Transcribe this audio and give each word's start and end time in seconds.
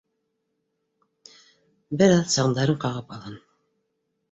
Бер 2.03 2.15
аҙ 2.15 2.25
саңдарын 2.39 2.83
ҡағып 2.87 3.17
алһын. 3.21 3.39